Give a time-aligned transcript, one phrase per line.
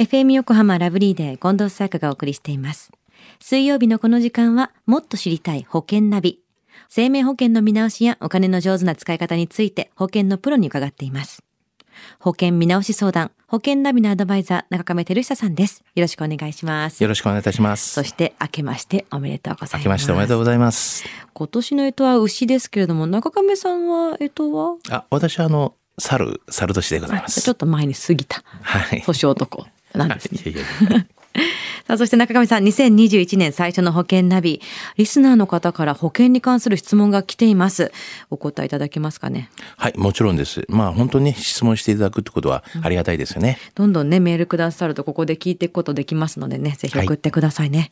[0.00, 2.90] FM 横浜ラブリーで近藤沙耶香がお送りしています。
[3.38, 6.40] 水曜日のこの時間は、もっと知りたい保険ナビ。
[6.88, 11.42] 生命保険の見直しやお金の上手な使い方について保険のプロに伺っています。
[12.18, 15.84] 保険見直し相談、保険ナビのアドバイザー、中亀照久さんです。
[15.94, 17.02] よろしくお願いします。
[17.02, 17.92] よろしくお願いいたします。
[17.92, 19.76] そして、明けましておめでとうございます。
[19.76, 21.04] 明けましておめでとうございます。
[21.34, 24.78] 今年の干支は牛ですけれども、中亀さんは干支は？
[24.88, 27.42] あ、私はあの、猿、猿年でございます。
[27.42, 28.42] ちょっと前に過ぎた。
[28.62, 29.02] はい。
[29.02, 30.40] 年男なんですね。
[30.50, 30.64] いやい
[30.96, 31.06] や
[31.86, 34.60] さあ、そして中上さん、2021年最初の保険ナビ。
[34.96, 37.92] リスナーの方から保険に関する質問が来ています。
[38.30, 39.50] お答えいただけますかね？
[39.76, 40.64] はい、もちろんです。
[40.68, 43.58] まあ本当にね質問していただくってことはありがたいですよね。
[43.74, 47.90] どんどんね、メールくださると、ここで聞いていくことできますのでね、ぜひ送ってくださいね。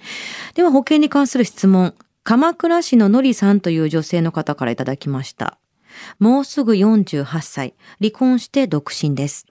[0.55, 1.95] では、保険に関する質問。
[2.25, 5.57] 鎌倉市ののりさんという女性の方からいただきました。
[6.19, 7.75] もうすぐ48歳。
[8.01, 9.47] 離婚して独身です。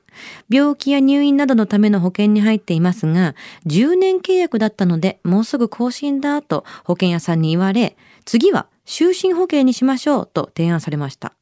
[0.49, 3.35] 病気や入院などのための保険に入っていますが、
[3.66, 11.33] 10年契約だったので、もうすぐ更新だと保険屋さんに言われ、次は就寝保険にしましょうと提案されました。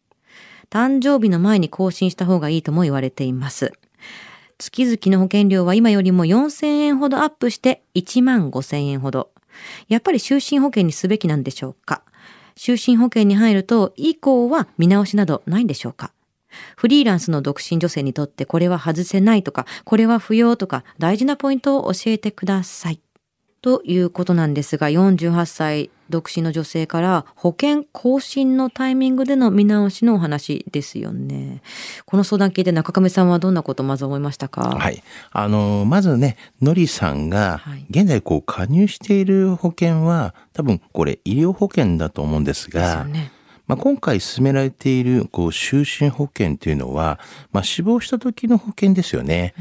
[0.69, 3.73] 誕生日の前に更新した方がいいとも言われています。
[4.57, 9.29] 月々の保険料は今よりも4000円ほどアップして1万5000円ほど。
[9.89, 12.03] やっぱり就寝保険にすべきなんでしょうか？
[12.57, 16.13] 就寝保険に入ると以降は見直しなどないんでしょうか？
[16.75, 22.99] フリーランスの独身女性にとってこれは外せないとか、これは不要とか大事なポイントを教えてください。
[23.61, 31.63] ということなんですが、48歳独身の女性から保険更新のタイミングでの見直しのお話ですよね。
[32.05, 34.77] この相談聞いて中亀さんはどんなことをまず思いましたか？
[34.77, 35.01] はい。
[35.31, 43.31] あの、まずね、のりさんがはい、現在こう加入している保険は、多分これ医療保険だと思うんですですよが、ね。
[43.67, 47.19] まあ、今回進められているこう就寝保険というのは、
[47.51, 49.53] まあ、死亡した時の保険ですよね。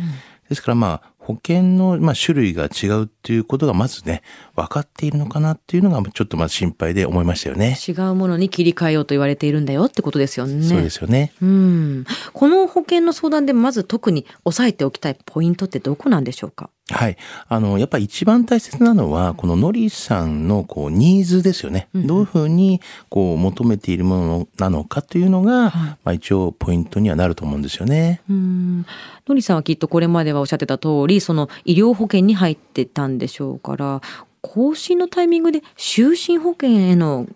[0.49, 4.23] ですからまあ保険のまあ種類が違うっていうことがまずね
[4.55, 7.79] 分かっているのかなっていうのがちょっとまあ心配で思いましたよね。
[7.89, 10.63] 違うものに切り替えようと言われているんだよってことですよね。
[10.63, 11.33] そうですよね。
[11.41, 12.05] うん。
[12.35, 16.69] この保険の相談でまず特に押さえておきたいポイントってどこなんでしょうか？
[16.91, 17.17] はい。
[17.49, 21.89] あの、やっぱり一番大切なのは、このノリさんのこうニーズですよね。
[21.95, 28.21] どういうふうにこう求めているものなのかというのが、まあ一応ポイントにはなると思うんですよね。
[28.29, 28.87] うん。
[29.27, 34.03] のりさんはきっとこれまではおっしゃってた通り、その医療保険に入ってたんでしょうから、
[34.43, 37.27] 更新のタイミングで就寝保険への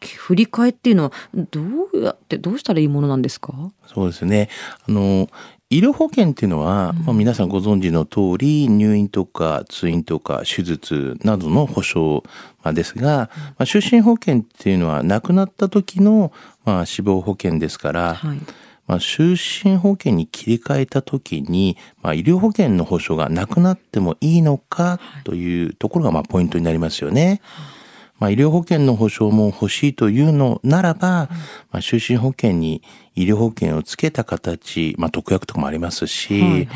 [0.00, 3.52] 振り替えっていうのはどうやってどうしたらいいものなんですか？
[3.86, 4.48] そうですね。
[4.86, 5.28] あの、
[5.70, 12.22] 医療保険っていうのは、まあ、皆さんご存知の通り、入院とか通院とか手術などの保障
[12.62, 16.32] まあですが、まあ、就寝保険っていうのは亡くなった時の、
[16.64, 18.38] まあ、死亡保険ですから、はい。
[18.86, 27.40] まあ、就寝保険に切り替えた時に、まあ、医療保険の保障がなくなってもいいのかというところが、まあ、ポイントになりますよね。
[28.18, 31.28] まあ、医療保険の保障も欲しいというのならば、ま
[31.72, 32.82] あ、就寝保険に
[33.16, 36.66] 医療保険をつけた形、まあ、特約とかもありますし、はいはい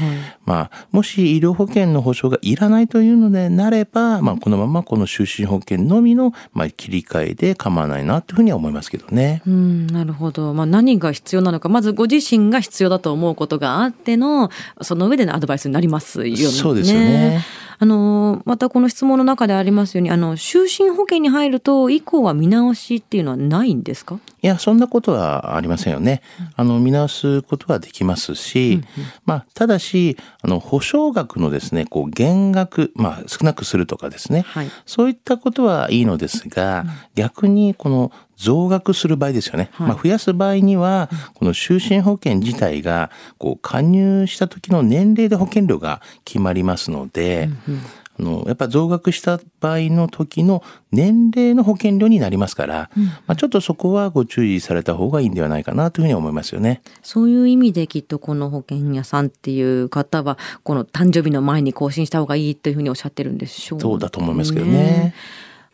[0.44, 9.42] まあ、もし医療保険の保障がいらないというのでなれば、まあ、このままこの就寝保険のみの、まあ、切り替えで構わないなというふうには思いますけどね。
[9.46, 10.54] うん、なるほど。
[10.54, 14.50] まあ何が必要なのか、まずご自身が必要だと思うことがあっての、
[14.82, 16.36] その上でのアドバイスになりますよね。
[16.36, 17.44] そうですよね。
[17.80, 24.18] あの、またこの質問の中でありますように、あの、就寝保険に入ると、以降は見直しっていうのはないんですか？
[24.42, 26.22] いや、そんなことはありませんよね。
[26.56, 28.82] あの、見直すことはできますし、
[29.24, 34.42] まあ、ただし、あの、保証額のですね、こう、減額、まあ、少なくするとかですね。
[34.42, 34.70] はい。
[34.86, 36.84] そういったことはいいのですが、
[37.14, 39.68] 逆に、この、増額する場合ですよね。
[39.72, 39.88] はい。
[39.88, 47.50] まあ、増やす場合には、この就寝保険自体が、こう、加入した時の年齢で保険料が決まりますので、
[48.18, 50.62] あの、やっぱ増額した場合の時の
[50.92, 52.90] 年齢の保険料になりますから、
[53.26, 56.82] まあ、ちょっとそこはご注意された方がいいんではないかなというふうに思いますよね。
[57.02, 65.14] そういう意味できっとこの保険屋さんっていう方は、この誕生日の前に更新した方がいいというふうにおっしゃってるんでしょうそうだと思いますけどね。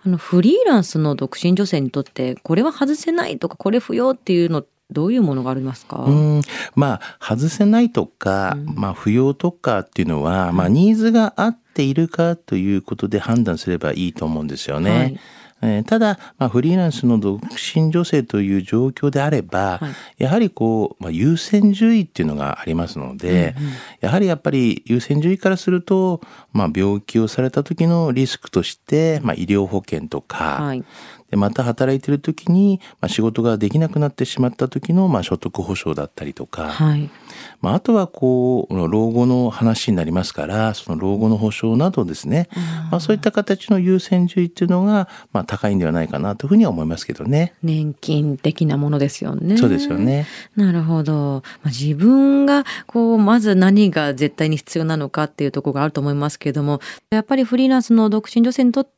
[0.07, 6.05] あの、フリーランスの独身女性にとって、これは外せないとか、これ不要っていうの、どういうものがありますか？
[6.05, 6.43] うん、
[6.75, 14.91] まあ、外せないとか、まあ、不要とかっていうのは、まあ、ニーズが合っているかということで判断すればいいと思うんですよね。
[14.91, 15.21] はい。
[15.63, 19.89] えーただ、まあ、フリーランスの独身女性という状況であれば、は
[20.19, 20.23] い。
[20.23, 23.55] やはりこう、まあ、優先順位っていうのがありますので、
[24.01, 26.21] やはりやっぱり優先順位からすると、
[26.53, 30.85] まあ、病気をされた時のリスクとして、まあ、医療保険とか、はい。
[31.35, 37.11] ででまた働いている時に、まあ、仕事ができなくなってしまった時の、まあ、所得保障だったりとか、はい。
[37.61, 42.49] まあ、あとはこう老後の話になりますからその老後の保障などですね、
[42.91, 47.55] まあ、そういった形の優先順位っていうのが、まあ、高いんではないかなというふうには思いますけどね。
[47.63, 49.57] 年金的なものですよね。
[49.57, 49.99] そうですよ。
[49.99, 50.27] ね。
[50.55, 51.43] なるほど。
[51.63, 58.94] まあ、自分がこうまず何が絶対に必要なのかっていうところがあると思いますけれども、やっぱりフリーランスの独身女性にとって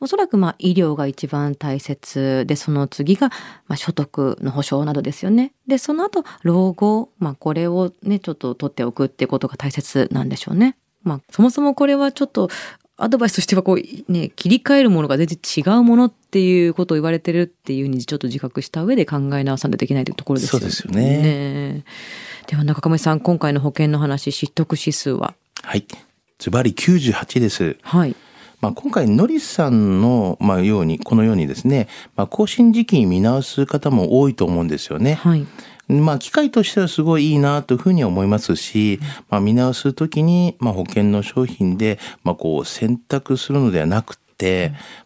[0.00, 3.28] おそらくまあ医療が一番大切でその次が
[3.66, 5.52] まあ所得の保障などですよね。
[5.66, 10.76] でその後老後まあこれをねちょっと取っておくっていうことが大切なんでしょうね。
[11.02, 12.48] まあそもそもこれはちょっと
[12.96, 20.60] アドバイスとしてはこうね切り替えるものが全然違うものっていうことを言われてるっていうふうにちょっと自覚した上で考え直さないといけないというところですよね。
[20.60, 21.84] そうですよね
[22.46, 25.34] では中亀さん今回の保険の話知得指数は？
[25.62, 25.84] はい。
[26.38, 27.76] ズバリ98です。
[27.82, 28.14] はい。
[28.64, 35.16] まあ、今回、ノリさんの、まあ、ように、このようにですね、まあ、更新時期に見直す方も多いと思うんですよね。
[35.16, 35.46] はい。
[35.86, 44.23] まあ、機会としてはすごいいいなというふうには思いますし、まあ、見直すときに、まあ、保険の商品で、まあ、こう、選択するのではなくて、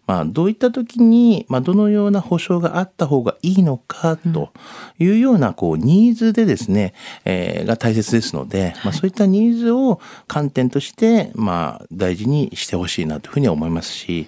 [0.07, 4.53] まあ、どういった時に、まあ、どのような保証があった方がいいのかと
[4.99, 6.95] いうような、こう、ニーズでですね、
[7.25, 14.27] えーが大切ですので、まあ、そういったニーズを観点として、まあ、大事にしてほしいなというふうには思いますし、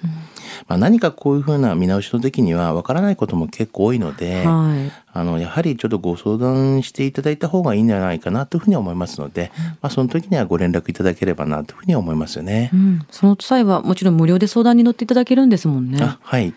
[0.68, 4.92] まあ、何かこういうふうな見直しの時には、わからないことも結構多いので、はい。
[5.12, 9.50] あの、やはりちょっとご相談していただいた方がいいんじゃないかなというふうに思いますので、
[9.82, 12.76] まあその時にはご連絡いただければなというふうに思いますよねう。
[12.76, 13.06] ん。
[13.10, 15.98] その際はもちろん無料で相談に乗っていただけるんですもんね。
[16.02, 16.54] あ、はい。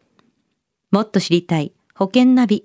[0.91, 2.65] もっと知りたい保険ナビ。